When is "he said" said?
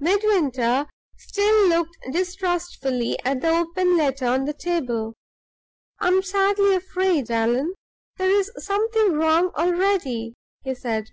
10.64-11.10